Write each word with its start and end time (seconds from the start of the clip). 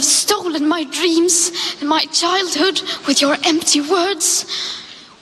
have 0.00 0.06
stolen 0.06 0.66
my 0.66 0.84
dreams 0.84 1.52
and 1.80 1.88
my 1.88 2.04
childhood 2.10 2.80
with 3.06 3.20
your 3.20 3.36
empty 3.44 3.82
words. 3.82 4.46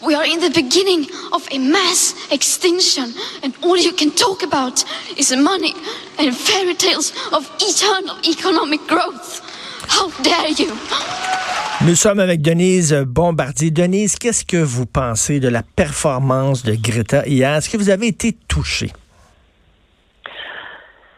We 0.07 0.15
are 0.15 0.25
in 0.25 0.39
the 0.39 0.50
beginning 0.50 1.08
of 1.33 1.42
a 1.50 1.58
mass 1.58 2.15
extinction, 2.31 3.12
and 3.42 3.52
all 3.64 3.76
you 3.76 3.92
can 3.92 4.12
talk 4.12 4.44
about 4.44 4.84
is 5.17 5.34
money 5.34 5.75
and 6.20 6.33
fairy 6.33 6.75
tales 6.75 7.12
of 7.33 7.50
eternal 7.58 8.16
economic 8.25 8.86
growth. 8.86 9.43
How 9.89 10.11
dare 10.23 10.51
you? 10.51 10.73
Nous 11.85 11.97
sommes 11.97 12.21
avec 12.21 12.41
Denise 12.41 12.93
Bombardier. 13.05 13.73
Denise, 13.73 14.17
qu'est-ce 14.17 14.45
que 14.45 14.63
vous 14.63 14.87
pensez 14.87 15.41
de 15.41 15.49
la 15.49 15.65
performance 15.65 16.63
de 16.63 16.77
Greta 16.77 17.27
hier? 17.27 17.57
Est-ce 17.57 17.69
que 17.69 17.77
vous 17.77 17.91
avez 17.91 18.07
été 18.07 18.33
touchée? 18.47 18.93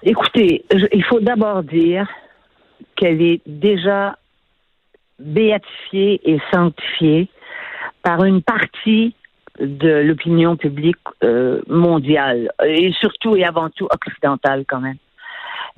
Écoutez, 0.02 0.64
il 0.70 1.04
faut 1.04 1.20
d'abord 1.20 1.62
dire 1.62 2.08
qu'elle 2.96 3.22
est 3.22 3.40
déjà 3.46 4.16
béatifiée 5.18 6.20
et 6.24 6.40
sanctifiée 6.52 7.28
par 8.02 8.24
une 8.24 8.42
partie 8.42 9.14
de 9.58 9.90
l'opinion 10.02 10.56
publique 10.56 10.96
euh, 11.22 11.60
mondiale 11.68 12.50
et 12.64 12.92
surtout 12.92 13.36
et 13.36 13.44
avant 13.44 13.68
tout 13.70 13.88
occidentale 13.90 14.64
quand 14.66 14.80
même. 14.80 14.96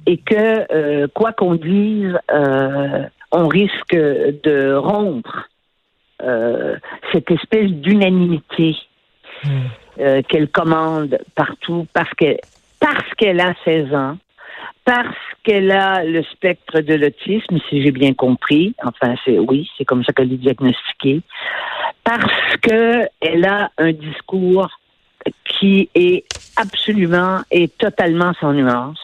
Et 0.06 0.18
que 0.18 0.72
euh, 0.72 1.08
quoi 1.12 1.32
qu'on 1.32 1.54
dise, 1.54 2.16
euh, 2.32 3.04
on 3.32 3.48
risque 3.48 3.94
de 3.94 4.74
rompre 4.74 5.48
cette 7.10 7.32
espèce 7.32 7.68
d'unanimité 7.68 8.76
hmm. 9.42 10.22
qu'elle 10.28 10.48
commande 10.50 11.18
partout 11.34 11.88
parce 11.92 12.10
qu'elle 12.14 12.38
parce 12.78 13.14
qu'elle 13.16 13.40
a 13.40 13.54
16 13.64 13.92
ans, 13.92 14.18
parce 14.84 15.16
qu'elle 15.44 15.70
a 15.70 16.04
le 16.04 16.22
spectre 16.24 16.80
de 16.80 16.94
l'autisme, 16.94 17.58
si 17.68 17.82
j'ai 17.82 17.90
bien 17.90 18.14
compris. 18.14 18.74
Enfin, 18.84 19.14
c'est 19.24 19.38
oui, 19.38 19.70
c'est 19.78 19.84
comme 19.84 20.04
ça 20.04 20.12
qu'elle 20.12 20.32
est 20.32 20.36
diagnostiquée. 20.36 21.22
Parce 22.04 22.56
qu'elle 22.60 23.44
a 23.46 23.70
un 23.78 23.92
discours 23.92 24.68
qui 25.44 25.88
est 25.94 26.24
absolument 26.56 27.40
et 27.50 27.68
totalement 27.68 28.32
sans 28.40 28.52
nuance. 28.52 28.98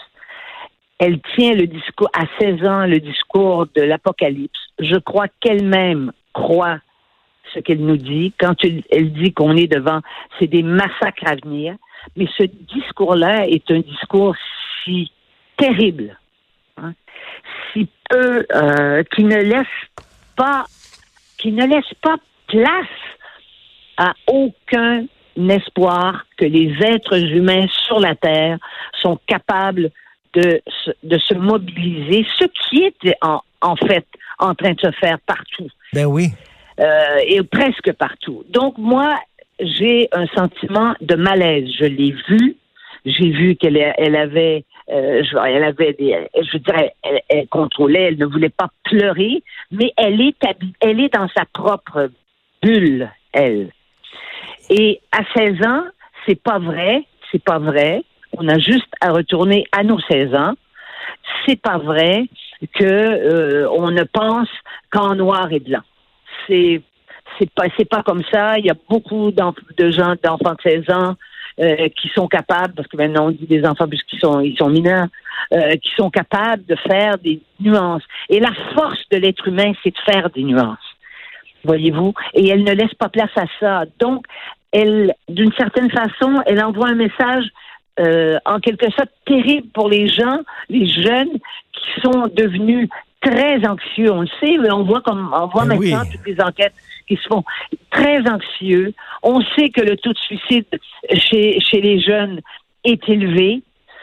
Elle 0.98 1.20
tient 1.36 1.54
le 1.54 1.66
discours, 1.68 2.10
à 2.12 2.24
16 2.40 2.64
ans, 2.66 2.84
le 2.86 2.98
discours 2.98 3.66
de 3.76 3.82
l'Apocalypse. 3.82 4.58
Je 4.80 4.96
crois 4.96 5.28
qu'elle-même 5.40 6.12
croit 6.32 6.78
ce 7.54 7.60
qu'elle 7.60 7.80
nous 7.80 7.96
dit. 7.96 8.32
Quand 8.38 8.54
elle 8.64 9.12
dit 9.12 9.32
qu'on 9.32 9.56
est 9.56 9.68
devant, 9.68 10.00
c'est 10.38 10.48
des 10.48 10.64
massacres 10.64 11.24
à 11.24 11.36
venir. 11.36 11.76
Mais 12.16 12.26
ce 12.36 12.42
discours-là 12.42 13.46
est 13.46 13.70
un 13.70 13.78
discours 13.78 14.34
si 14.84 15.12
terrible, 15.58 16.16
hein, 16.78 16.94
si 17.72 17.88
peu, 18.08 18.46
euh, 18.54 19.02
qui 19.14 19.24
ne 19.24 19.36
laisse 19.36 19.66
pas, 20.36 20.64
qui 21.36 21.52
ne 21.52 21.66
laisse 21.66 21.92
pas 22.00 22.16
place 22.46 22.86
à 23.98 24.14
aucun 24.26 25.06
espoir 25.36 26.24
que 26.36 26.46
les 26.46 26.72
êtres 26.80 27.18
humains 27.18 27.66
sur 27.86 28.00
la 28.00 28.14
Terre 28.14 28.58
sont 29.02 29.18
capables 29.26 29.90
de, 30.34 30.62
de 31.02 31.18
se 31.18 31.34
mobiliser, 31.34 32.26
ce 32.38 32.44
qui 32.44 32.84
est 32.84 33.14
en, 33.22 33.40
en 33.60 33.76
fait 33.76 34.06
en 34.38 34.54
train 34.54 34.72
de 34.72 34.80
se 34.80 34.90
faire 34.92 35.18
partout. 35.26 35.68
Ben 35.92 36.06
oui. 36.06 36.28
Euh, 36.80 37.18
et 37.26 37.42
presque 37.42 37.92
partout. 37.94 38.44
Donc 38.48 38.78
moi, 38.78 39.16
j'ai 39.60 40.08
un 40.12 40.26
sentiment 40.28 40.94
de 41.00 41.16
malaise. 41.16 41.68
Je 41.78 41.84
l'ai 41.84 42.14
vu. 42.28 42.56
J'ai 43.04 43.30
vu 43.30 43.56
qu'elle 43.56 43.76
elle 43.76 44.16
avait 44.16 44.64
euh, 44.90 45.22
elle 45.46 45.64
avait 45.64 45.92
des, 45.92 46.28
je 46.34 46.58
dirais, 46.58 46.94
elle, 47.28 47.46
contrôlait, 47.48 48.04
elle 48.04 48.18
ne 48.18 48.26
voulait 48.26 48.48
pas 48.48 48.68
pleurer, 48.84 49.42
mais 49.70 49.92
elle 49.96 50.20
est, 50.20 50.36
elle 50.80 51.00
est 51.00 51.14
dans 51.14 51.28
sa 51.36 51.44
propre 51.44 52.10
bulle, 52.62 53.10
elle. 53.32 53.70
Et 54.70 55.00
à 55.12 55.20
16 55.36 55.66
ans, 55.66 55.84
c'est 56.26 56.42
pas 56.42 56.58
vrai, 56.58 57.04
c'est 57.30 57.42
pas 57.42 57.58
vrai. 57.58 58.02
On 58.36 58.48
a 58.48 58.58
juste 58.58 58.92
à 59.00 59.12
retourner 59.12 59.66
à 59.72 59.82
nos 59.82 59.98
16 60.00 60.34
ans. 60.34 60.54
C'est 61.46 61.60
pas 61.60 61.78
vrai 61.78 62.24
que 62.74 62.84
euh, 62.84 63.70
on 63.70 63.90
ne 63.90 64.04
pense 64.04 64.48
qu'en 64.90 65.14
noir 65.14 65.52
et 65.52 65.60
blanc. 65.60 65.82
C'est 66.46 66.82
c'est 67.38 67.50
pas 67.50 67.66
c'est 67.76 67.88
pas 67.88 68.02
comme 68.02 68.22
ça. 68.32 68.58
Il 68.58 68.66
y 68.66 68.70
a 68.70 68.76
beaucoup 68.88 69.30
de 69.32 69.90
gens 69.90 70.14
d'enfants 70.22 70.54
de 70.64 70.70
16 70.70 70.90
ans 70.90 71.14
euh, 71.60 71.88
qui 72.00 72.08
sont 72.08 72.28
capables, 72.28 72.74
parce 72.74 72.88
que 72.88 72.96
maintenant 72.96 73.26
on 73.26 73.30
dit 73.30 73.46
des 73.46 73.64
enfants 73.66 73.88
puisqu'ils 73.88 74.20
sont 74.20 74.40
ils 74.40 74.56
sont 74.56 74.68
mineurs, 74.68 75.08
euh, 75.52 75.76
qui 75.76 75.90
sont 75.96 76.10
capables 76.10 76.64
de 76.66 76.76
faire 76.76 77.18
des 77.18 77.40
nuances. 77.60 78.02
Et 78.28 78.40
la 78.40 78.52
force 78.74 79.02
de 79.10 79.16
l'être 79.16 79.46
humain, 79.48 79.72
c'est 79.82 79.90
de 79.90 80.12
faire 80.12 80.30
des 80.30 80.42
nuances. 80.42 80.78
Voyez-vous, 81.64 82.14
et 82.34 82.48
elle 82.48 82.64
ne 82.64 82.72
laisse 82.72 82.94
pas 82.94 83.08
place 83.08 83.36
à 83.36 83.44
ça. 83.58 83.84
Donc, 83.98 84.26
elle, 84.72 85.14
d'une 85.28 85.52
certaine 85.54 85.90
façon, 85.90 86.42
elle 86.46 86.62
envoie 86.62 86.88
un 86.88 86.94
message 86.94 87.44
euh, 88.00 88.38
en 88.44 88.60
quelque 88.60 88.90
sorte 88.92 89.10
terrible 89.26 89.68
pour 89.74 89.88
les 89.88 90.06
gens, 90.06 90.40
les 90.68 90.86
jeunes 90.86 91.38
qui 91.72 92.00
sont 92.02 92.28
devenus 92.32 92.88
très 93.20 93.66
anxieux. 93.66 94.12
On 94.12 94.22
le 94.22 94.28
sait, 94.40 94.56
mais 94.58 94.70
on 94.72 94.84
voit 94.84 95.00
comme 95.00 95.32
on 95.34 95.46
voit 95.46 95.64
ben 95.64 95.78
maintenant 95.78 96.04
toutes 96.10 96.26
les 96.26 96.40
enquêtes 96.40 96.74
qui 97.06 97.16
se 97.16 97.26
font 97.28 97.44
très 97.90 98.20
anxieux. 98.28 98.94
On 99.22 99.40
sait 99.56 99.70
que 99.70 99.80
le 99.80 99.96
taux 99.96 100.12
de 100.12 100.18
suicide 100.18 100.66
chez, 101.14 101.60
chez 101.60 101.80
les 101.80 102.00
jeunes 102.00 102.40
est 102.84 103.08
élevé, 103.08 103.62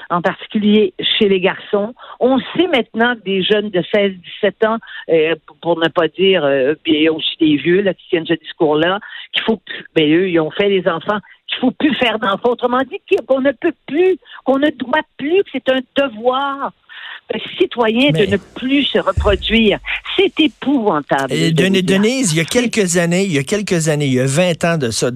en 0.09 0.21
particulier 0.21 0.93
chez 0.99 1.29
les 1.29 1.39
garçons. 1.39 1.93
On 2.19 2.39
sait 2.55 2.67
maintenant 2.67 3.15
que 3.15 3.23
des 3.23 3.43
jeunes 3.43 3.69
de 3.69 3.83
16, 3.93 4.13
17 4.41 4.65
ans, 4.65 4.77
euh, 5.09 5.35
pour 5.61 5.79
ne 5.79 5.87
pas 5.87 6.07
dire, 6.07 6.43
euh, 6.43 6.73
a 6.73 7.11
aussi 7.11 7.37
des 7.39 7.57
vieux 7.57 7.81
là, 7.81 7.93
qui 7.93 8.07
tiennent 8.09 8.25
ce 8.25 8.33
discours-là, 8.33 8.99
qu'il 9.31 9.43
faut, 9.43 9.61
ben 9.95 10.11
eux, 10.11 10.29
ils 10.29 10.39
ont 10.39 10.51
fait 10.51 10.69
les 10.69 10.87
enfants, 10.87 11.19
qu'il 11.47 11.59
faut 11.59 11.71
plus 11.71 11.95
faire 11.95 12.19
d'enfants. 12.19 12.51
Autrement 12.51 12.81
dit, 12.89 12.99
qu'on 13.27 13.41
ne 13.41 13.51
peut 13.51 13.73
plus, 13.87 14.17
qu'on 14.43 14.59
ne 14.59 14.69
doit 14.69 15.01
plus, 15.17 15.43
que 15.43 15.49
c'est 15.53 15.69
un 15.69 15.79
devoir 15.95 16.71
citoyen 17.57 18.11
de 18.11 18.25
ne 18.25 18.37
plus 18.37 18.83
se 18.83 18.99
reproduire. 18.99 19.79
C'est 20.15 20.39
épouvantable. 20.39 21.33
Et 21.33 21.51
Denise, 21.51 22.33
il 22.33 22.37
y 22.37 22.41
a 22.41 22.45
quelques 22.45 22.97
années, 22.97 23.23
il 23.23 23.33
y 23.33 23.37
a 23.37 23.43
quelques 23.43 23.89
années, 23.89 24.05
il 24.05 24.13
y 24.13 24.19
a 24.19 24.25
20 24.25 24.63
ans 24.63 24.77
de 24.77 24.91
ça, 24.91 25.09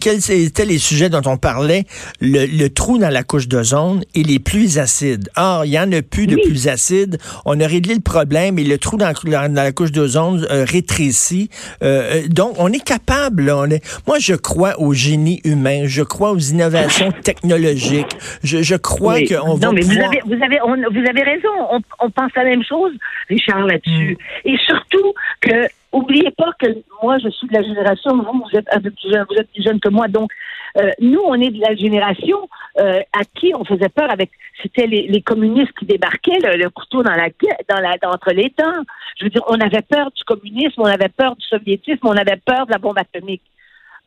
quels 0.00 0.30
étaient 0.30 0.64
les 0.64 0.78
sujets 0.78 1.08
dont 1.08 1.22
on 1.26 1.36
parlait? 1.36 1.84
Le, 2.20 2.66
trou 2.68 2.98
dans 2.98 3.08
la 3.08 3.22
couche 3.22 3.48
d'ozone 3.48 4.02
et 4.14 4.22
les 4.22 4.38
pluies 4.38 4.78
acides. 4.78 5.28
Or, 5.36 5.64
il 5.64 5.70
n'y 5.70 5.78
en 5.78 5.90
a 5.92 6.02
plus 6.02 6.26
de 6.26 6.36
pluies 6.36 6.68
acides. 6.68 7.18
On 7.44 7.60
a 7.60 7.66
réglé 7.66 7.94
le 7.94 8.00
problème 8.00 8.58
et 8.58 8.64
le 8.64 8.78
trou 8.78 8.96
dans, 8.96 9.12
la 9.28 9.72
couche 9.72 9.92
d'ozone 9.92 10.46
euh, 10.50 10.64
rétrécit. 10.68 11.48
Euh, 11.82 12.24
euh, 12.24 12.28
donc, 12.28 12.56
on 12.58 12.72
est 12.72 12.84
capable. 12.84 13.50
on 13.50 13.70
est... 13.70 13.82
Moi, 14.06 14.18
je 14.18 14.34
crois 14.34 14.80
au 14.80 14.92
génie 14.92 15.40
humain. 15.44 15.82
Je 15.86 16.02
crois 16.02 16.32
aux 16.32 16.38
innovations 16.38 17.12
technologiques. 17.22 18.16
Je, 18.42 18.62
je 18.62 18.74
crois 18.74 19.20
qu'on 19.20 19.54
va 19.54 19.72
mais 19.72 19.80
pouvoir... 19.80 20.10
vous 20.26 20.34
avez, 20.34 20.36
vous 20.36 20.44
avez, 20.44 20.60
vous 20.90 21.08
avez 21.08 21.22
raison. 21.22 21.82
On, 22.00 22.10
pense 22.10 22.32
la 22.34 22.44
même 22.44 22.62
chose, 22.62 22.92
Richard, 23.28 23.66
là-dessus. 23.66 24.16
Mm. 24.44 24.48
Et 24.48 24.56
surtout 24.58 25.14
que, 25.40 25.68
oubliez 25.92 26.30
pas 26.30 26.52
que 26.58 26.66
moi, 27.02 27.18
je 27.18 27.28
suis 27.30 27.48
de 27.48 27.54
la 27.54 27.62
génération, 27.62 28.16
vous, 28.16 28.44
vous 28.44 28.58
êtes 28.58 28.66
un 28.72 28.80
peu 28.80 28.90
plus 28.90 29.10
jeune, 29.10 29.24
vous 29.28 29.36
êtes 29.36 29.50
plus 29.52 29.62
jeune 29.62 29.80
que 29.80 29.88
moi, 29.88 30.08
donc 30.08 30.30
euh, 30.78 30.90
nous, 31.00 31.20
on 31.24 31.34
est 31.40 31.50
de 31.50 31.60
la 31.60 31.74
génération 31.74 32.48
euh, 32.78 33.00
à 33.12 33.24
qui 33.34 33.52
on 33.54 33.64
faisait 33.64 33.88
peur 33.88 34.10
avec. 34.10 34.30
C'était 34.62 34.86
les, 34.86 35.22
communistes 35.22 35.72
qui 35.78 35.86
débarquaient, 35.86 36.38
le, 36.40 36.68
couteau 36.70 37.02
dans 37.02 37.12
la 37.14 37.28
dans 37.68 37.80
la 37.80 37.96
entre 38.10 38.32
les 38.32 38.52
dents. 38.58 38.82
Je 39.18 39.24
veux 39.24 39.30
dire, 39.30 39.42
on 39.48 39.60
avait 39.60 39.82
peur 39.82 40.10
du 40.12 40.24
communisme, 40.24 40.80
on 40.80 40.86
avait 40.86 41.08
peur 41.08 41.36
du 41.36 41.46
soviétisme, 41.46 42.06
on 42.06 42.16
avait 42.16 42.40
peur 42.44 42.66
de 42.66 42.72
la 42.72 42.78
bombe 42.78 42.98
atomique. 42.98 43.42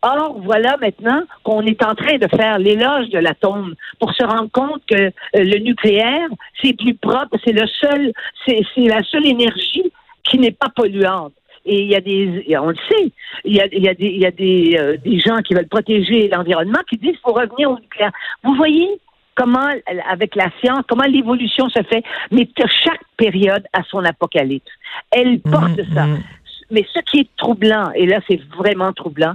Or, 0.02 0.40
voilà 0.40 0.78
maintenant 0.78 1.24
qu'on 1.44 1.62
est 1.64 1.84
en 1.84 1.94
train 1.94 2.18
de 2.18 2.28
faire 2.30 2.58
l'éloge 2.58 3.10
de 3.10 3.20
l'atome 3.20 3.76
pour 4.00 4.14
se 4.14 4.24
rendre 4.24 4.50
compte 4.52 4.82
que 4.90 4.96
euh, 4.96 5.12
le 5.34 5.60
nucléaire, 5.60 6.30
c'est 6.62 6.78
plus 6.78 6.94
propre, 6.94 7.38
c'est 7.44 7.52
le 7.52 7.68
seul, 7.68 8.14
c'est 8.46 8.64
la 8.78 9.04
seule 9.04 9.26
énergie 9.26 9.92
qui 10.24 10.40
n'est 10.40 10.52
pas 10.52 10.70
polluante. 10.74 11.34
Et 11.66 11.82
il 11.82 11.88
y 11.88 11.96
a 11.96 12.00
des, 12.00 12.58
on 12.58 12.70
le 12.70 12.78
sait, 12.90 13.12
il 13.44 13.56
y 13.56 13.60
a, 13.60 13.66
il 13.72 13.84
y 13.84 13.90
a 13.90 13.94
des, 13.94 14.08
il 14.08 14.20
y 14.20 14.26
a 14.26 14.32
des, 14.32 14.78
euh, 14.80 14.98
des 15.04 15.20
gens 15.20 15.38
qui 15.40 15.54
veulent 15.54 15.68
protéger 15.68 16.30
l'environnement 16.30 16.80
qui 16.90 16.96
disent 16.96 17.12
qu'il 17.12 17.20
faut 17.20 17.34
revenir 17.34 17.70
au 17.70 17.80
nucléaire. 17.80 18.12
Vous 18.44 18.56
voyez 18.56 18.88
comment, 19.36 19.70
avec 20.10 20.36
la 20.36 20.50
science, 20.62 20.84
comment 20.88 21.04
l'évolution 21.04 21.68
se 21.70 21.84
fait, 21.84 22.04
mais 22.32 22.48
chaque 22.84 23.02
période 23.18 23.66
a 23.74 23.84
son 23.84 24.04
apocalypse. 24.06 24.72
Elle 25.12 25.42
porte 25.42 25.78
mmh, 25.78 25.94
ça. 25.94 26.06
Mmh. 26.06 26.24
Mais 26.72 26.86
ce 26.94 27.00
qui 27.02 27.20
est 27.22 27.30
troublant, 27.38 27.92
et 27.92 28.06
là 28.06 28.20
c'est 28.28 28.40
vraiment 28.58 28.94
troublant, 28.94 29.34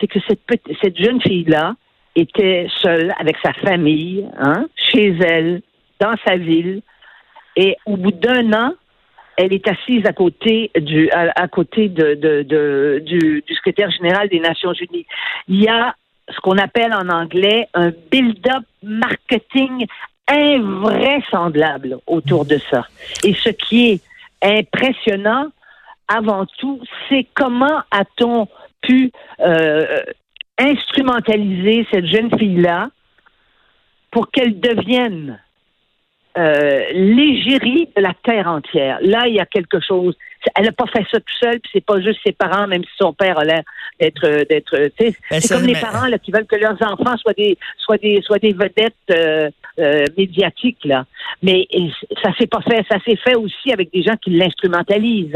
c'est 0.00 0.06
que 0.06 0.18
cette, 0.28 0.96
jeune 0.98 1.20
fille-là 1.20 1.74
était 2.16 2.66
seule 2.78 3.12
avec 3.18 3.36
sa 3.42 3.52
famille, 3.52 4.26
hein, 4.38 4.66
chez 4.74 5.16
elle, 5.20 5.62
dans 6.00 6.14
sa 6.26 6.36
ville, 6.36 6.82
et 7.56 7.76
au 7.86 7.96
bout 7.96 8.12
d'un 8.12 8.52
an, 8.52 8.72
elle 9.36 9.52
est 9.52 9.66
assise 9.68 10.04
à 10.06 10.12
côté 10.12 10.70
du 10.78 11.10
à, 11.10 11.48
côté 11.48 11.88
de, 11.88 12.98
du, 13.00 13.42
secrétaire 13.48 13.90
général 13.90 14.28
des 14.28 14.40
Nations 14.40 14.72
Unies. 14.72 15.06
Il 15.48 15.62
y 15.62 15.68
a 15.68 15.94
ce 16.28 16.38
qu'on 16.40 16.58
appelle 16.58 16.92
en 16.92 17.08
anglais 17.08 17.66
un 17.74 17.90
build-up 18.10 18.64
marketing 18.82 19.86
invraisemblable 20.28 21.98
autour 22.06 22.44
de 22.44 22.58
ça. 22.70 22.86
Et 23.24 23.34
ce 23.34 23.48
qui 23.48 23.90
est 23.90 24.02
impressionnant, 24.42 25.46
avant 26.06 26.44
tout, 26.58 26.80
c'est 27.08 27.26
comment 27.34 27.82
a-t-on 27.90 28.46
pu 28.82 29.10
euh, 29.40 30.00
instrumentaliser 30.58 31.86
cette 31.90 32.06
jeune 32.06 32.36
fille-là 32.38 32.90
pour 34.10 34.30
qu'elle 34.30 34.58
devienne 34.60 35.38
euh, 36.38 36.84
l'égérie 36.92 37.88
de 37.96 38.02
la 38.02 38.14
terre 38.22 38.46
entière. 38.46 38.98
Là, 39.02 39.26
il 39.26 39.34
y 39.34 39.40
a 39.40 39.46
quelque 39.46 39.80
chose. 39.80 40.16
Elle 40.54 40.66
n'a 40.66 40.72
pas 40.72 40.86
fait 40.86 41.04
ça 41.10 41.18
tout 41.18 41.36
seul, 41.40 41.58
puis 41.60 41.70
c'est 41.72 41.84
pas 41.84 42.00
juste 42.00 42.20
ses 42.24 42.32
parents, 42.32 42.68
même 42.68 42.84
si 42.84 42.90
son 42.98 43.12
père 43.12 43.38
a 43.38 43.44
l'air 43.44 43.62
d'être 44.00 44.46
d'être. 44.48 44.90
C'est 44.96 45.48
comme 45.48 45.66
les 45.66 45.74
parents 45.74 46.06
là, 46.06 46.18
qui 46.18 46.30
veulent 46.30 46.46
que 46.46 46.56
leurs 46.56 46.80
enfants 46.82 47.16
soient 47.16 47.32
des 47.32 47.58
soient 47.78 47.98
des 47.98 48.22
soient 48.22 48.38
des 48.38 48.52
vedettes 48.52 48.94
euh, 49.10 49.50
euh, 49.78 50.04
médiatiques 50.16 50.84
là. 50.84 51.06
Mais 51.42 51.66
ça 52.22 52.30
s'est 52.38 52.46
pas 52.46 52.60
fait. 52.62 52.84
Ça 52.90 52.98
s'est 53.04 53.16
fait 53.16 53.34
aussi 53.34 53.72
avec 53.72 53.92
des 53.92 54.02
gens 54.02 54.16
qui 54.22 54.30
l'instrumentalisent 54.30 55.32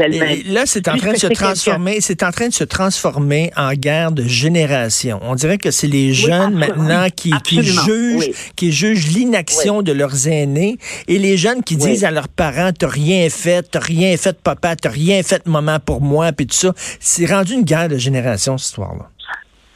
Là, 0.47 0.63
c'est 0.65 0.87
en 0.87 0.97
train 0.97 1.13
de 1.13 1.17
se 1.17 1.27
transformer. 1.27 2.01
C'est 2.01 2.23
en 2.23 2.31
train 2.31 2.47
de 2.47 2.53
se 2.53 2.63
transformer 2.63 3.51
en 3.55 3.73
guerre 3.73 4.11
de 4.11 4.23
génération. 4.23 5.19
On 5.23 5.35
dirait 5.35 5.57
que 5.57 5.71
c'est 5.71 5.87
les 5.87 6.13
jeunes 6.13 6.55
maintenant 6.55 7.07
qui, 7.15 7.31
qui 7.43 7.63
jugent 7.63 8.31
qui 8.55 8.71
jugent 8.71 9.07
l'inaction 9.13 9.81
de 9.81 9.91
leurs 9.91 10.27
aînés 10.27 10.77
et 11.07 11.17
les 11.17 11.37
jeunes 11.37 11.63
qui 11.63 11.75
disent 11.77 12.03
à 12.03 12.11
leurs 12.11 12.29
parents 12.29 12.71
t'as 12.77 12.87
rien 12.87 13.29
fait, 13.29 13.63
t'as 13.71 13.79
rien 13.79 14.15
fait 14.17 14.39
papa, 14.41 14.75
t'as 14.75 14.89
rien 14.89 15.23
fait 15.23 15.45
maman 15.47 15.79
pour 15.79 16.01
moi, 16.01 16.31
puis 16.31 16.47
tout 16.47 16.55
ça. 16.55 16.73
C'est 16.99 17.25
rendu 17.25 17.53
une 17.53 17.63
guerre 17.63 17.89
de 17.89 17.97
génération 17.97 18.57
cette 18.57 18.67
histoire-là. 18.69 19.09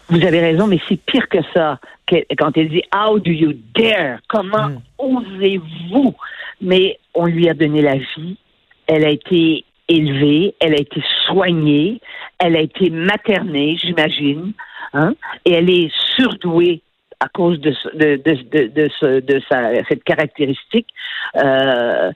Vous 0.09 0.25
avez 0.25 0.39
raison, 0.39 0.67
mais 0.67 0.79
c'est 0.87 0.99
pire 0.99 1.27
que 1.29 1.39
ça. 1.53 1.79
quand 2.37 2.57
elle 2.57 2.69
dit 2.69 2.83
How 2.93 3.19
do 3.19 3.31
you 3.31 3.53
dare? 3.75 4.19
Comment 4.27 4.69
hmm. 4.69 4.81
osez-vous? 4.97 6.15
Mais 6.61 6.97
on 7.13 7.25
lui 7.25 7.47
a 7.47 7.53
donné 7.53 7.81
la 7.81 7.95
vie. 7.95 8.37
Elle 8.87 9.05
a 9.05 9.11
été 9.11 9.65
élevée, 9.87 10.55
elle 10.59 10.73
a 10.73 10.79
été 10.79 11.01
soignée, 11.25 11.99
elle 12.37 12.55
a 12.55 12.61
été 12.61 12.89
maternée, 12.89 13.77
j'imagine, 13.77 14.53
hein? 14.93 15.13
et 15.45 15.53
elle 15.53 15.69
est 15.69 15.91
surdouée 16.15 16.81
à 17.19 17.27
cause 17.27 17.59
de, 17.59 17.75
de, 17.95 18.15
de, 18.15 18.67
de, 18.67 19.19
de 19.19 19.41
sa, 19.49 19.83
cette 19.89 20.03
caractéristique. 20.03 20.87
Euh, 21.35 22.11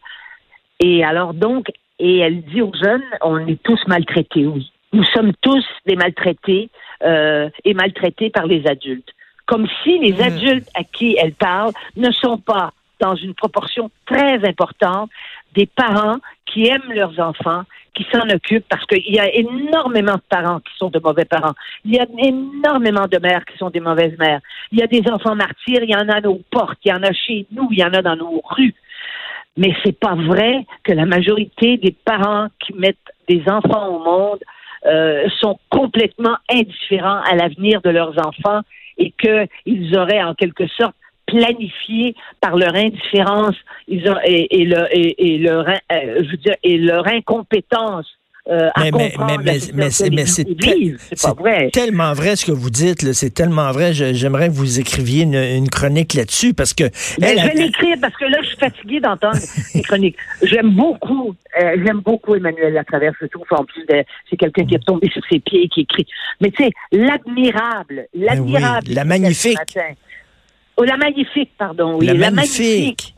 et 0.80 1.04
alors 1.04 1.34
donc, 1.34 1.68
et 2.00 2.20
elle 2.20 2.42
dit 2.44 2.62
aux 2.62 2.74
jeunes, 2.74 3.04
on 3.22 3.46
est 3.48 3.62
tous 3.64 3.80
maltraités, 3.88 4.46
oui. 4.46 4.72
Nous 4.94 5.04
sommes 5.06 5.34
tous 5.42 5.66
des 5.86 5.96
maltraités 5.96 6.70
euh, 7.04 7.50
et 7.66 7.74
maltraités 7.74 8.30
par 8.30 8.46
les 8.46 8.66
adultes. 8.68 9.10
Comme 9.46 9.68
si 9.84 10.00
les 10.00 10.14
mmh. 10.14 10.22
adultes 10.22 10.70
à 10.76 10.84
qui 10.84 11.18
elle 11.20 11.34
parle 11.34 11.72
ne 11.98 12.12
sont 12.12 12.38
pas, 12.38 12.72
dans 13.00 13.16
une 13.16 13.34
proportion 13.34 13.92
très 14.06 14.48
importante, 14.48 15.10
des 15.56 15.66
parents 15.66 16.18
qui 16.46 16.68
aiment 16.68 16.94
leurs 16.94 17.20
enfants, 17.20 17.64
qui 17.96 18.06
s'en 18.12 18.28
occupent, 18.30 18.66
parce 18.70 18.86
qu'il 18.86 19.14
y 19.14 19.20
a 19.20 19.34
énormément 19.36 20.16
de 20.16 20.22
parents 20.30 20.60
qui 20.60 20.74
sont 20.78 20.90
de 20.90 21.00
mauvais 21.00 21.26
parents. 21.26 21.54
Il 21.86 21.94
y 21.94 22.00
a 22.00 22.06
énormément 22.18 23.08
de 23.08 23.20
mères 23.20 23.46
qui 23.46 23.58
sont 23.58 23.70
des 23.70 23.80
mauvaises 23.80 24.18
mères. 24.18 24.40
Il 24.72 24.80
y 24.80 24.84
a 24.84 24.88
des 24.88 25.04
enfants 25.12 25.36
martyrs, 25.36 25.84
il 25.84 25.90
y 25.90 25.96
en 25.96 26.08
a 26.10 26.16
à 26.16 26.22
nos 26.22 26.42
portes, 26.50 26.80
il 26.86 26.90
y 26.90 26.94
en 26.94 27.04
a 27.04 27.12
chez 27.12 27.46
nous, 27.52 27.68
il 27.72 27.80
y 27.80 27.84
en 27.84 27.94
a 27.94 28.02
dans 28.02 28.16
nos 28.16 28.42
rues. 28.44 28.74
Mais 29.58 29.76
c'est 29.84 30.00
pas 30.00 30.16
vrai 30.16 30.66
que 30.84 30.94
la 30.94 31.06
majorité 31.06 31.78
des 31.78 31.96
parents 32.06 32.48
qui 32.60 32.74
mettent 32.74 32.98
des 33.28 33.44
enfants 33.48 33.88
au 33.88 34.00
monde 34.00 34.40
euh, 34.86 35.28
sont 35.40 35.60
complètement 35.70 36.36
indifférents 36.50 37.22
à 37.22 37.36
l'avenir 37.36 37.82
de 37.82 37.90
leurs 37.90 38.18
enfants 38.20 38.62
et 38.98 39.12
qu'ils 39.12 39.98
auraient 39.98 40.24
en 40.24 40.34
quelque 40.34 40.68
sorte 40.68 40.96
planifié 41.26 42.16
par 42.42 42.58
leur 42.58 42.76
indifférence 42.76 43.56
et 43.88 44.66
leur 46.78 47.08
incompétence 47.08 48.08
euh, 48.50 48.70
mais, 48.78 48.92
mais, 48.92 49.38
mais, 49.74 49.90
mais, 50.12 50.26
c'est 50.26 50.46
tellement 51.72 52.12
vrai 52.14 52.36
ce 52.36 52.46
que 52.46 52.52
vous 52.52 52.70
dites. 52.70 53.14
C'est 53.14 53.34
tellement 53.34 53.72
vrai. 53.72 53.94
J'aimerais 53.94 54.50
que 54.50 54.54
vous 54.54 54.82
écriviez 54.82 55.24
une, 55.24 55.70
chronique 55.70 56.14
là-dessus 56.14 56.54
parce 56.54 56.74
que. 56.74 56.84
Elle, 57.22 57.40
je 57.40 57.48
vais 57.48 57.54
l'écrire 57.54 57.96
parce 58.02 58.16
que 58.18 58.26
là, 58.26 58.40
je 58.42 58.48
suis 58.48 58.58
fatiguée 58.58 59.00
d'entendre 59.00 59.38
les 59.74 59.82
chroniques. 59.82 60.18
J'aime 60.42 60.72
beaucoup, 60.72 61.34
euh, 61.62 61.78
j'aime 61.86 62.02
beaucoup 62.02 62.36
Emmanuel 62.36 62.74
Latraverse. 62.74 63.16
Je 63.22 63.28
trouve 63.28 63.46
en 63.52 63.64
plus, 63.64 63.86
c'est 64.30 64.38
quelqu'un 64.38 64.66
qui 64.66 64.76
est 64.76 64.86
tombé 64.86 65.10
sur 65.10 65.22
ses 65.30 65.40
pieds 65.40 65.64
et 65.64 65.70
qui 65.70 65.82
écrit. 65.82 66.06
Mais 66.42 66.52
tu 66.52 66.66
sais, 66.66 66.72
l'admirable, 66.92 68.08
ben 68.14 68.26
l'admirable. 68.26 68.88
la 68.90 69.06
magnifique. 69.06 69.58
Oh, 70.76 70.84
la 70.84 70.98
magnifique, 70.98 71.52
pardon. 71.58 71.98
Oui, 71.98 72.08
la, 72.08 72.32
magnifique. 72.32 73.16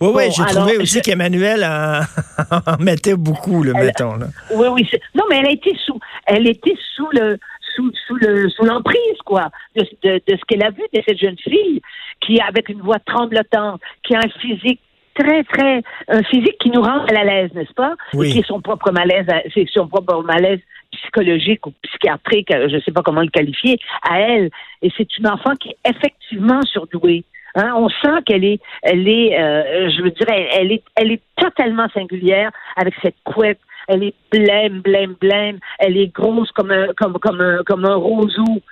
Oui, 0.00 0.10
oui, 0.14 0.24
j'ai 0.36 0.44
trouvé 0.44 0.76
aussi 0.78 1.00
qu'Emmanuel 1.00 1.64
en, 2.50 2.76
mettait 2.80 3.16
beaucoup, 3.16 3.62
le 3.62 3.72
mettons. 3.72 4.16
Là. 4.16 4.26
Oui, 4.54 4.66
oui. 4.68 4.88
Non, 5.14 5.24
mais 5.30 5.38
elle 5.38 5.46
a 5.46 5.52
été 5.52 5.76
sous, 5.84 5.98
elle 6.26 6.48
était 6.48 6.76
sous 6.96 7.08
le, 7.12 7.38
sous, 7.74 7.90
sous 8.06 8.16
le, 8.16 8.48
sous 8.50 8.64
l'emprise, 8.64 9.18
quoi, 9.24 9.50
de, 9.76 9.82
de, 10.02 10.14
de 10.26 10.36
ce 10.36 10.44
qu'elle 10.46 10.64
a 10.64 10.70
vu 10.70 10.82
de 10.92 11.02
cette 11.06 11.18
jeune 11.18 11.38
fille 11.38 11.80
qui, 12.20 12.40
avec 12.40 12.68
une 12.68 12.80
voix 12.80 12.98
tremblotante, 13.00 13.80
qui 14.02 14.14
a 14.14 14.18
un 14.18 14.40
physique 14.40 14.80
très, 15.14 15.44
très, 15.44 15.82
un 16.08 16.22
physique 16.24 16.58
qui 16.60 16.70
nous 16.70 16.82
rend 16.82 17.04
à 17.04 17.24
l'aise, 17.24 17.50
n'est-ce 17.54 17.72
pas? 17.74 17.94
Oui. 18.14 18.32
qui 18.32 18.40
est 18.40 18.46
son 18.46 18.60
propre 18.60 18.90
malaise, 18.90 19.26
c'est 19.54 19.66
son 19.72 19.86
propre 19.86 20.22
malaise 20.22 20.60
psychologique 20.92 21.66
ou 21.66 21.72
psychiatrique, 21.82 22.48
je 22.50 22.76
ne 22.76 22.80
sais 22.80 22.92
pas 22.92 23.02
comment 23.02 23.22
le 23.22 23.28
qualifier, 23.28 23.78
à 24.08 24.20
elle. 24.20 24.50
Et 24.82 24.90
c'est 24.96 25.18
une 25.18 25.28
enfant 25.28 25.54
qui 25.54 25.70
est 25.70 25.90
effectivement 25.90 26.62
surdouée. 26.62 27.24
Hein, 27.54 27.72
on 27.76 27.88
sent 27.88 28.22
qu'elle 28.26 28.44
est, 28.44 28.60
elle 28.82 29.08
est, 29.08 29.38
euh, 29.38 29.90
je 29.90 30.02
veux 30.02 30.10
dire, 30.10 30.26
elle, 30.28 30.72
est, 30.72 30.82
elle 30.96 31.12
est 31.12 31.22
totalement 31.36 31.88
singulière 31.94 32.50
avec 32.76 32.94
cette 33.02 33.16
couette. 33.24 33.60
Elle 33.86 34.02
est 34.02 34.14
blême, 34.32 34.80
blême, 34.80 35.14
blême. 35.20 35.58
Elle 35.78 35.96
est 35.96 36.08
grosse 36.08 36.50
comme 36.52 36.70
un, 36.70 36.88
comme, 36.96 37.18
comme 37.18 37.40
un, 37.40 37.58
comme 37.64 37.84
un 37.84 37.94
roseau 37.94 38.62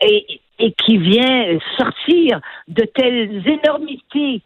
et, 0.00 0.40
et 0.58 0.72
qui 0.72 0.98
vient 0.98 1.58
sortir 1.76 2.40
de 2.68 2.82
telles 2.82 3.42
énormités 3.46 4.42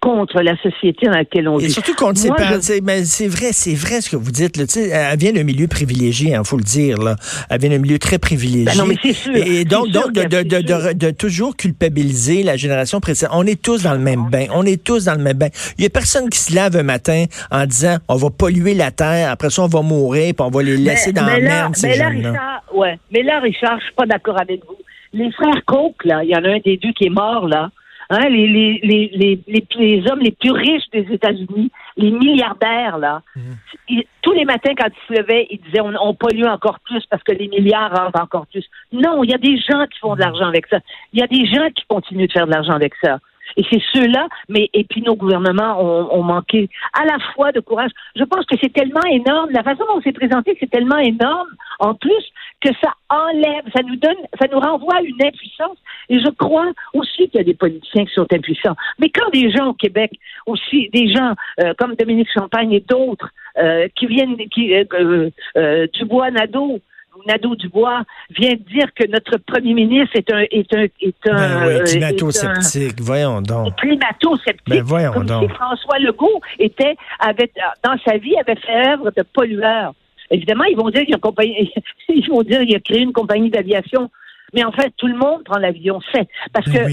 contre 0.00 0.40
la 0.40 0.56
société 0.62 1.06
dans 1.06 1.12
laquelle 1.12 1.46
on 1.46 1.58
vit. 1.58 1.66
Et 1.66 1.68
surtout 1.68 1.94
contre 1.94 2.18
ses 2.18 2.30
parents. 2.30 2.58
C'est 2.60 3.28
vrai, 3.28 3.50
c'est 3.52 3.74
vrai 3.74 4.00
ce 4.00 4.10
que 4.10 4.16
vous 4.16 4.30
dites. 4.30 4.56
Là. 4.56 4.64
Elle 4.76 5.18
vient 5.18 5.32
d'un 5.32 5.44
milieu 5.44 5.68
privilégié, 5.68 6.30
il 6.30 6.34
hein, 6.34 6.44
faut 6.44 6.56
le 6.56 6.64
dire. 6.64 6.98
Là. 6.98 7.16
Elle 7.50 7.60
vient 7.60 7.70
d'un 7.70 7.78
milieu 7.78 7.98
très 7.98 8.18
privilégié. 8.18 8.64
Ben 8.64 8.76
non, 8.78 8.86
mais 8.86 8.96
c'est 9.02 9.12
sûr. 9.12 9.36
Et 9.36 9.64
donc, 9.64 9.90
donc 9.90 10.12
de, 10.12 10.22
de, 10.22 10.42
de, 10.42 10.92
de, 10.94 11.10
toujours 11.10 11.54
culpabiliser 11.54 12.42
la 12.42 12.56
génération 12.56 13.00
précédente. 13.00 13.34
On 13.36 13.46
est 13.46 13.60
tous 13.60 13.82
dans 13.82 13.92
le 13.92 13.98
même 13.98 14.28
bain. 14.30 14.46
On 14.54 14.64
est 14.64 14.82
tous 14.82 15.04
dans 15.04 15.14
le 15.14 15.22
même 15.22 15.36
bain. 15.36 15.48
Il 15.76 15.84
y 15.84 15.86
a 15.86 15.90
personne 15.90 16.30
qui 16.30 16.38
se 16.38 16.54
lave 16.54 16.76
un 16.76 16.82
matin 16.82 17.26
en 17.50 17.66
disant 17.66 17.98
on 18.08 18.16
va 18.16 18.30
polluer 18.30 18.74
la 18.74 18.90
terre, 18.90 19.30
après 19.30 19.50
ça 19.50 19.62
on 19.62 19.66
va 19.66 19.82
mourir, 19.82 20.32
puis 20.34 20.46
on 20.46 20.50
va 20.50 20.62
les 20.62 20.76
laisser 20.78 21.12
dans 21.12 21.26
la 21.26 21.40
merde. 21.40 21.74
Mais 21.82 21.96
là, 21.96 22.08
Richard, 22.08 22.62
ouais. 22.74 22.98
Mais 23.12 23.22
là, 23.22 23.40
Richard, 23.40 23.78
je 23.80 23.84
suis 23.84 23.94
pas 23.94 24.06
d'accord 24.06 24.40
avec 24.40 24.60
vous. 24.66 24.76
Les 25.12 25.30
frères 25.32 25.62
Coke, 25.66 26.04
là, 26.04 26.22
il 26.22 26.30
y 26.30 26.36
en 26.36 26.44
a 26.44 26.48
un 26.48 26.60
des 26.64 26.76
deux 26.76 26.92
qui 26.92 27.06
est 27.06 27.10
mort, 27.10 27.46
là. 27.48 27.70
Hein, 28.12 28.28
les, 28.28 28.48
les, 28.48 28.80
les, 28.82 29.40
les, 29.46 29.66
les, 29.76 30.10
hommes 30.10 30.18
les 30.18 30.32
plus 30.32 30.50
riches 30.50 30.90
des 30.92 31.06
États-Unis, 31.12 31.70
les 31.96 32.10
milliardaires, 32.10 32.98
là, 32.98 33.22
mhm. 33.36 34.02
tous 34.20 34.32
les 34.32 34.44
matins, 34.44 34.72
quand 34.76 34.88
ils 34.88 35.14
se 35.14 35.20
levaient, 35.20 35.46
ils 35.48 35.60
disaient 35.60 35.80
on, 35.80 35.94
on, 36.00 36.12
pollue 36.14 36.44
encore 36.44 36.80
plus 36.80 37.06
parce 37.08 37.22
que 37.22 37.30
les 37.30 37.46
milliards 37.46 37.96
rentrent 37.96 38.20
encore 38.20 38.48
plus. 38.48 38.64
Non, 38.90 39.22
il 39.22 39.30
y 39.30 39.34
a 39.34 39.38
des 39.38 39.56
gens 39.58 39.86
qui 39.86 40.00
font 40.00 40.16
de 40.16 40.20
l'argent 40.20 40.48
avec 40.48 40.66
ça. 40.66 40.80
Il 41.12 41.20
y 41.20 41.22
a 41.22 41.28
des 41.28 41.46
gens 41.46 41.68
qui 41.70 41.84
continuent 41.86 42.26
de 42.26 42.32
faire 42.32 42.46
de 42.46 42.52
l'argent 42.52 42.72
avec 42.72 42.94
ça. 43.00 43.20
Et 43.56 43.64
c'est 43.70 43.82
ceux-là, 43.92 44.28
mais 44.48 44.68
et 44.72 44.84
puis 44.84 45.02
nos 45.02 45.16
gouvernements 45.16 45.80
ont, 45.80 46.18
ont, 46.18 46.22
manqué 46.22 46.68
à 46.92 47.04
la 47.04 47.18
fois 47.34 47.52
de 47.52 47.60
courage. 47.60 47.90
Je 48.16 48.24
pense 48.24 48.44
que 48.46 48.56
c'est 48.60 48.72
tellement 48.72 49.04
énorme, 49.10 49.50
la 49.50 49.62
façon 49.62 49.84
dont 49.86 50.00
c'est 50.02 50.12
présenté, 50.12 50.56
c'est 50.60 50.70
tellement 50.70 50.98
énorme 50.98 51.48
en 51.78 51.94
plus 51.94 52.24
que 52.60 52.68
ça 52.82 52.92
enlève, 53.08 53.64
ça 53.74 53.82
nous 53.82 53.96
donne, 53.96 54.16
ça 54.38 54.46
nous 54.52 54.60
renvoie 54.60 54.96
à 54.96 55.02
une 55.02 55.22
impuissance. 55.24 55.78
Et 56.08 56.20
je 56.20 56.30
crois 56.30 56.70
aussi 56.92 57.28
qu'il 57.28 57.36
y 57.36 57.40
a 57.40 57.44
des 57.44 57.54
politiciens 57.54 58.04
qui 58.04 58.12
sont 58.12 58.26
impuissants. 58.32 58.76
Mais 58.98 59.08
quand 59.08 59.30
des 59.32 59.50
gens 59.50 59.68
au 59.68 59.74
Québec, 59.74 60.12
aussi 60.46 60.88
des 60.92 61.12
gens 61.12 61.34
euh, 61.60 61.72
comme 61.78 61.94
Dominique 61.94 62.28
Champagne 62.32 62.72
et 62.72 62.80
d'autres, 62.80 63.30
euh, 63.58 63.88
qui 63.96 64.06
viennent, 64.06 64.36
qui, 64.52 64.74
euh, 64.74 64.84
euh, 64.94 65.30
euh 65.56 65.86
Dubois 65.94 66.30
Nadeau, 66.30 66.80
Nadeau-Dubois 67.26 68.02
vient 68.30 68.52
de 68.52 68.62
dire 68.62 68.86
que 68.94 69.06
notre 69.08 69.38
premier 69.38 69.74
ministre 69.74 70.16
est 70.16 70.32
un 70.32 70.44
est 70.50 70.74
un 70.74 70.86
est 71.00 71.28
un 71.28 71.36
ben 71.36 71.66
oui, 71.66 71.74
euh, 71.74 71.84
climato-sceptique. 71.84 73.00
Voyons 73.00 73.42
donc. 73.42 73.76
Climato-sceptique. 73.76 74.68
Ben 74.68 74.82
voyons 74.82 75.12
comme 75.12 75.26
donc. 75.26 75.50
si 75.50 75.54
François 75.54 75.98
Legault 75.98 76.40
était 76.58 76.96
avait 77.18 77.50
dans 77.84 77.96
sa 78.04 78.16
vie 78.18 78.36
avait 78.36 78.56
fait 78.56 78.88
œuvre 78.88 79.10
de 79.16 79.22
pollueur. 79.22 79.94
Évidemment, 80.30 80.64
ils 80.64 80.76
vont 80.76 80.90
dire 80.90 81.04
qu'il 81.04 81.14
a 81.14 81.18
compagnie, 81.18 81.72
ils 82.08 82.28
vont 82.28 82.42
dire 82.42 82.60
qu'il 82.60 82.76
a 82.76 82.80
créé 82.80 83.00
une 83.00 83.12
compagnie 83.12 83.50
d'aviation. 83.50 84.10
Mais 84.54 84.64
en 84.64 84.72
fait, 84.72 84.92
tout 84.96 85.06
le 85.06 85.16
monde 85.16 85.44
prend 85.44 85.58
l'avion, 85.58 86.00
c'est 86.12 86.28
parce 86.52 86.68
ben 86.68 86.86
que 86.86 86.92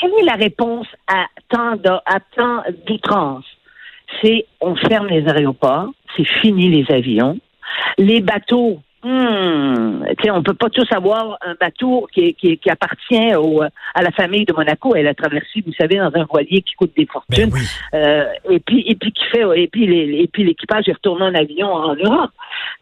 quelle 0.00 0.10
est 0.20 0.24
la 0.24 0.34
réponse 0.34 0.86
à 1.06 1.26
tant 1.48 1.72
à 2.06 2.20
tant 2.34 2.62
d'outrance? 2.86 3.44
C'est 4.20 4.46
on 4.60 4.76
ferme 4.76 5.08
les 5.08 5.26
aéroports, 5.28 5.90
c'est 6.16 6.26
fini 6.40 6.68
les 6.68 6.94
avions, 6.94 7.38
les 7.98 8.20
bateaux 8.20 8.80
Hmm, 9.06 10.02
on 10.32 10.42
peut 10.42 10.54
pas 10.54 10.68
tous 10.68 10.88
avoir 10.90 11.38
un 11.40 11.54
bateau 11.60 12.08
qui, 12.12 12.34
qui, 12.34 12.58
qui 12.58 12.68
appartient 12.68 13.36
au, 13.36 13.62
à 13.62 14.02
la 14.02 14.10
famille 14.10 14.44
de 14.44 14.52
Monaco. 14.52 14.96
Elle 14.96 15.06
a 15.06 15.14
traversé, 15.14 15.62
vous 15.64 15.72
savez, 15.78 15.98
dans 15.98 16.10
un 16.12 16.24
voilier 16.24 16.60
qui 16.62 16.74
coûte 16.74 16.90
des 16.96 17.06
fortunes. 17.06 17.50
Ben 17.50 17.60
euh, 17.94 18.24
et 18.50 18.58
puis 18.58 18.82
et 18.84 18.96
puis 18.96 19.12
qui 19.12 19.22
fait 19.26 19.44
et 19.54 19.68
puis 19.68 19.86
les, 19.86 20.22
et 20.22 20.26
puis 20.26 20.42
l'équipage 20.42 20.88
est 20.88 20.94
retourné 20.94 21.24
en 21.24 21.34
avion 21.36 21.68
en 21.68 21.94
Europe. 21.94 22.32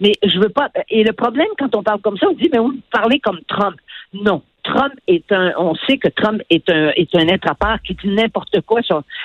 Mais 0.00 0.12
je 0.24 0.38
veux 0.38 0.48
pas. 0.48 0.70
Et 0.88 1.04
le 1.04 1.12
problème 1.12 1.48
quand 1.58 1.76
on 1.76 1.82
parle 1.82 2.00
comme 2.00 2.16
ça, 2.16 2.26
on 2.30 2.32
dit 2.32 2.48
mais 2.50 2.58
vous 2.58 2.72
parlez 2.90 3.20
comme 3.20 3.40
Trump. 3.46 3.76
Non. 4.14 4.40
Trump 4.64 4.92
est 5.06 5.30
un, 5.30 5.52
on 5.58 5.74
sait 5.86 5.98
que 5.98 6.08
Trump 6.08 6.42
est 6.50 6.68
un, 6.70 6.90
est 6.96 7.14
un 7.14 7.28
être 7.28 7.48
à 7.48 7.54
part 7.54 7.80
qui 7.82 7.94
dit 7.94 8.08
n'importe 8.08 8.60
quoi. 8.62 8.80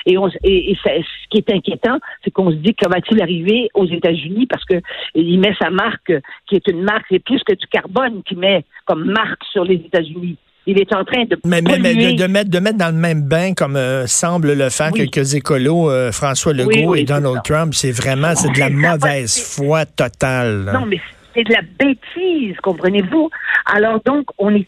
et, 0.06 0.16
on, 0.16 0.28
et, 0.44 0.76
ce 0.84 1.28
qui 1.30 1.38
est 1.38 1.50
inquiétant, 1.52 1.98
c'est 2.22 2.30
qu'on 2.30 2.50
se 2.50 2.56
dit 2.56 2.74
que 2.74 2.88
va-t-il 2.88 3.20
arriver 3.20 3.68
aux 3.74 3.86
États-Unis? 3.86 4.46
Parce 4.46 4.64
que 4.64 4.74
il 5.14 5.40
met 5.40 5.54
sa 5.60 5.70
marque, 5.70 6.12
qui 6.46 6.56
est 6.56 6.68
une 6.68 6.82
marque, 6.82 7.06
c'est 7.10 7.18
plus 7.18 7.42
que 7.42 7.54
du 7.54 7.66
carbone 7.66 8.22
qu'il 8.22 8.38
met 8.38 8.64
comme 8.84 9.04
marque 9.04 9.42
sur 9.50 9.64
les 9.64 9.76
États-Unis. 9.76 10.36
Il 10.66 10.78
est 10.78 10.94
en 10.94 11.04
train 11.04 11.24
de 11.24 11.38
mais, 11.44 11.62
mais, 11.62 11.78
de, 11.78 12.26
mettre 12.26 12.50
de 12.50 12.58
mettre 12.58 12.76
dans 12.76 12.94
le 12.94 13.00
même 13.00 13.22
bain 13.22 13.54
comme 13.54 13.76
euh, 13.76 14.06
semble 14.06 14.52
le 14.52 14.68
faire 14.68 14.92
quelques 14.92 15.34
écolos 15.34 15.90
euh, 15.90 16.12
François 16.12 16.52
Legault 16.52 16.94
et 16.94 17.04
Donald 17.04 17.40
Trump, 17.42 17.72
c'est 17.72 17.92
vraiment 17.92 18.34
c'est 18.34 18.52
de 18.52 18.60
la 18.60 18.68
mauvaise 18.68 19.40
foi 19.40 19.86
totale. 19.86 20.70
Non 20.72 20.84
mais 20.84 21.00
c'est 21.34 21.44
de 21.44 21.52
la 21.54 21.62
bêtise, 21.62 22.56
comprenez-vous? 22.62 23.30
Alors 23.64 24.00
donc 24.04 24.26
on 24.36 24.54
est 24.54 24.66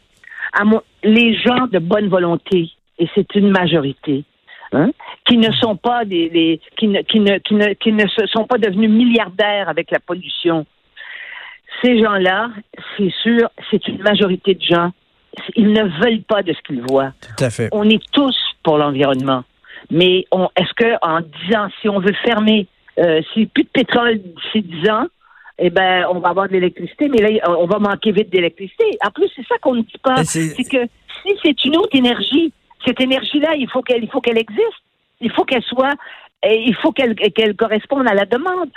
les 1.03 1.35
gens 1.37 1.67
de 1.71 1.79
bonne 1.79 2.09
volonté, 2.09 2.71
et 2.99 3.09
c'est 3.15 3.35
une 3.35 3.51
majorité, 3.51 4.25
hein, 4.73 4.91
qui 5.27 5.37
ne 5.37 5.51
sont 5.53 5.77
pas 5.77 6.05
des, 6.05 6.61
qui, 6.77 6.89
ne, 6.89 7.01
qui, 7.03 7.21
ne, 7.21 7.39
qui, 7.39 7.55
ne, 7.55 7.73
qui 7.75 7.93
ne 7.93 8.07
se 8.07 8.27
sont 8.27 8.45
pas 8.45 8.59
devenus 8.59 8.91
milliardaires 8.91 9.69
avec 9.69 9.91
la 9.91 10.01
pollution. 10.01 10.67
Ces 11.83 12.01
gens-là, 12.01 12.51
c'est 12.97 13.13
sûr, 13.23 13.49
c'est 13.71 13.87
une 13.89 14.03
majorité 14.03 14.55
de 14.55 14.63
gens. 14.63 14.93
Ils 15.57 15.73
ne 15.73 15.85
veulent 16.03 16.23
pas 16.23 16.43
de 16.43 16.53
ce 16.53 16.61
qu'ils 16.63 16.83
voient. 16.83 17.13
Tout 17.21 17.45
à 17.45 17.51
fait. 17.51 17.69
On 17.73 17.89
est 17.89 18.03
tous 18.13 18.37
pour 18.63 18.77
l'environnement. 18.77 19.45
Mais 19.91 20.27
est-ce 20.57 20.73
que 20.75 20.95
en 21.03 21.21
disant, 21.21 21.69
si 21.81 21.89
on 21.89 21.99
veut 21.99 22.15
fermer, 22.25 22.67
euh, 22.99 23.21
a 23.21 23.47
plus 23.47 23.65
de 23.65 23.69
pétrole 23.73 24.19
d'ici 24.19 24.63
10 24.63 24.91
ans, 24.91 25.07
eh 25.59 25.71
ben, 25.71 26.07
on 26.11 26.19
va 26.19 26.31
avoir 26.31 26.49
de 26.49 26.53
l'électricité, 26.53 27.09
mais 27.09 27.19
là, 27.19 27.51
on 27.51 27.67
va 27.67 27.79
manquer 27.79 28.13
vite 28.13 28.31
d'électricité. 28.31 28.85
En 29.05 29.11
plus, 29.11 29.31
c'est 29.37 29.47
ça 29.47 29.57
qu'on 29.61 29.75
ne 29.75 29.83
dit 29.83 29.99
pas. 30.03 30.25
C'est 30.25 30.55
que 30.65 30.87
si 31.23 31.39
c'est 31.43 31.65
une 31.65 31.77
autre 31.77 31.95
énergie, 31.95 32.53
cette 32.85 33.01
énergie-là, 33.01 33.55
il 33.57 33.69
faut 33.69 33.83
qu'elle, 33.83 34.03
il 34.03 34.11
faut 34.11 34.21
qu'elle 34.21 34.39
existe. 34.39 34.83
Il 35.21 35.31
faut 35.31 35.45
qu'elle 35.45 35.63
soit 35.63 35.95
il 36.45 36.75
faut 36.75 36.93
qu'elle 36.93 37.57
corresponde 37.57 38.09
à 38.09 38.15
la 38.15 38.27
demande. 38.27 38.71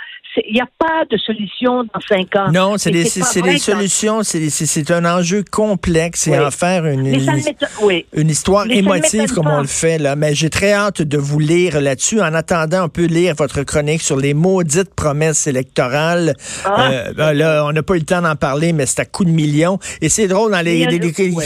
Il 0.44 0.54
n'y 0.54 0.60
a 0.60 0.68
pas 0.78 1.04
de 1.10 1.16
solution 1.16 1.84
dans 1.84 2.00
cinq 2.06 2.36
ans. 2.36 2.50
Non, 2.52 2.78
c'est 2.78 2.90
des, 2.90 3.04
solutions, 3.06 4.22
c'est 4.22 4.90
un 4.90 5.04
enjeu 5.04 5.44
complexe 5.50 6.26
et 6.26 6.38
en 6.38 6.50
faire 6.50 6.84
une, 6.86 7.06
une, 7.06 8.30
histoire 8.30 8.70
émotive 8.70 9.32
comme 9.32 9.46
on 9.46 9.60
le 9.60 9.66
fait 9.66 9.98
là. 9.98 10.16
Mais 10.16 10.34
j'ai 10.34 10.50
très 10.50 10.72
hâte 10.72 11.02
de 11.02 11.18
vous 11.18 11.38
lire 11.38 11.80
là-dessus. 11.80 12.20
En 12.20 12.34
attendant, 12.34 12.84
on 12.84 12.88
peut 12.88 13.06
lire 13.06 13.34
votre 13.34 13.62
chronique 13.62 14.02
sur 14.02 14.16
les 14.16 14.34
maudites 14.34 14.94
promesses 14.94 15.46
électorales. 15.46 16.34
Ah. 16.64 16.90
Euh, 16.90 17.12
ben 17.14 17.32
là, 17.32 17.64
on 17.64 17.72
n'a 17.72 17.82
pas 17.82 17.94
eu 17.94 18.00
le 18.00 18.04
temps 18.04 18.22
d'en 18.22 18.36
parler, 18.36 18.72
mais 18.72 18.86
c'est 18.86 19.00
à 19.00 19.04
coup 19.04 19.24
de 19.24 19.30
millions. 19.30 19.78
Et 20.00 20.08
c'est 20.08 20.28
drôle, 20.28 20.52
dans 20.52 20.64
les, 20.64 20.86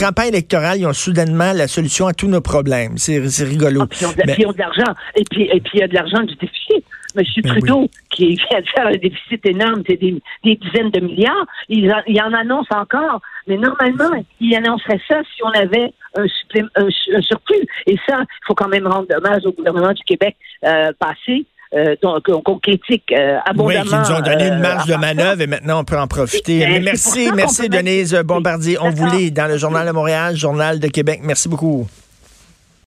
campagnes 0.00 0.28
électorales, 0.28 0.78
ils 0.78 0.86
ont 0.86 0.92
soudainement 0.92 1.52
la 1.52 1.68
solution 1.68 2.06
à 2.06 2.12
tous 2.12 2.28
nos 2.28 2.40
problèmes. 2.40 2.98
C'est 2.98 3.20
rigolo. 3.44 3.82
Ah, 3.82 3.86
puis 3.86 4.34
ils 4.38 4.46
ont 4.46 4.52
de 4.52 4.58
l'argent. 4.58 4.92
Et 5.16 5.24
puis, 5.30 5.44
et 5.52 5.60
puis 5.60 5.72
il 5.74 5.80
y 5.80 5.82
a 5.82 5.88
de 5.88 5.94
l'argent 5.94 6.22
du 6.22 6.34
déficit. 6.36 6.84
M. 7.16 7.24
Trudeau, 7.44 7.88
qui 8.10 8.34
vient 8.34 8.60
de 8.60 8.68
faire 8.74 8.86
un 8.86 8.96
déficit 8.96 9.44
énorme, 9.46 9.82
c'est 9.88 9.96
des, 9.96 10.20
dizaines 10.44 10.90
de 10.90 11.00
milliards, 11.00 11.46
il, 11.68 11.90
en 11.92 12.32
annonce 12.32 12.66
encore. 12.70 13.20
Mais 13.46 13.56
normalement, 13.56 14.24
il 14.40 14.54
annoncerait 14.54 15.00
ça 15.08 15.20
si 15.34 15.42
on 15.42 15.50
avait 15.50 15.92
un, 16.16 16.26
surplus. 17.20 17.66
Et 17.86 17.96
ça, 18.08 18.20
il 18.20 18.46
faut 18.46 18.54
quand 18.54 18.68
même 18.68 18.86
rendre 18.86 19.06
hommage 19.16 19.42
au 19.44 19.52
gouvernement 19.52 19.92
du 19.92 20.02
Québec 20.04 20.36
euh, 20.64 20.92
passé. 20.98 21.46
Euh, 21.72 21.94
qu'on 22.02 22.58
critique 22.58 23.12
abondamment. 23.46 23.80
Oui, 23.80 23.88
qui 23.88 23.94
nous 23.94 24.16
ont 24.16 24.20
donné 24.20 24.48
une 24.48 24.58
marge 24.58 24.88
de 24.88 24.96
manœuvre 24.96 25.40
et 25.40 25.46
maintenant 25.46 25.82
on 25.82 25.84
peut 25.84 26.00
en 26.00 26.08
profiter. 26.08 26.66
Ben, 26.66 26.82
merci, 26.82 27.30
merci 27.32 27.68
Denise 27.68 28.12
Bombardier. 28.24 28.76
On 28.80 28.90
vous 28.90 29.06
lit 29.06 29.30
dans 29.30 29.46
le 29.46 29.56
Journal 29.56 29.86
de 29.86 29.92
Montréal, 29.92 30.34
Journal 30.34 30.80
de 30.80 30.88
Québec. 30.88 31.20
Merci 31.22 31.48
beaucoup. 31.48 31.86